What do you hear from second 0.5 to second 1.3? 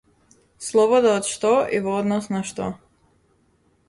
Слобода од